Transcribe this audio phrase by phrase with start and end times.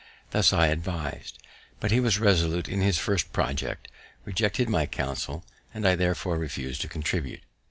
[0.31, 1.37] This I advis'd;
[1.79, 3.87] but he was resolute in his first project,
[4.25, 7.41] rejected my counsel, and I therefore refus'd to contribute.